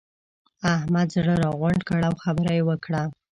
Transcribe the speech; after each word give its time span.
احمد 0.75 1.07
زړه 1.15 1.33
راغونډ 1.43 1.81
کړ؛ 1.87 1.99
او 2.09 2.15
خبره 2.23 2.51
يې 2.57 2.63
وکړه. 2.69 3.01